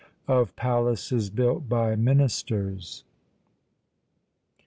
OF 0.27 0.55
PALACES 0.55 1.29
BUILT 1.29 1.69
BY 1.69 1.95
MINISTERS. 1.95 3.03